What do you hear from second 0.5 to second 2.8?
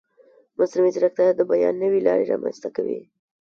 مصنوعي ځیرکتیا د بیان نوې لارې رامنځته